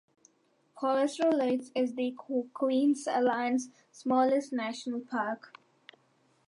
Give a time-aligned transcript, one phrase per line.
[0.75, 1.93] Coalstoun Lakes is
[2.55, 5.53] Queensland's smallest national park.